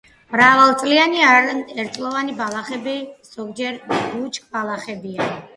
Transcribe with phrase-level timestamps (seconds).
[0.35, 2.97] მრავალწლოვანი ან ერთწლოვანი ბალახები,
[3.31, 5.33] ზოგჯერ ბუჩქბალახებია.